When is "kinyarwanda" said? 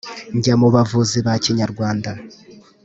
1.43-2.11